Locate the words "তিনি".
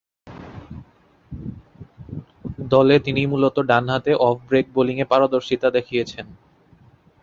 2.99-3.21